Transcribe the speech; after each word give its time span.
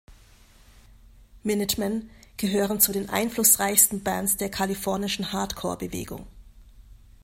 Minutemen 1.43 2.09
gehören 2.37 2.79
zu 2.79 2.91
den 2.91 3.07
einflussreichsten 3.09 4.01
Bands 4.01 4.35
der 4.35 4.49
kalifornischen 4.49 5.31
Hardcore-Bewegung. 5.31 6.25